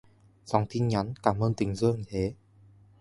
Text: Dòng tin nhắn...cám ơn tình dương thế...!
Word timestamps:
Dòng 0.45 0.65
tin 0.69 0.87
nhắn...cám 0.87 1.39
ơn 1.43 1.53
tình 1.53 1.75
dương 1.75 2.03
thế...! 2.07 2.33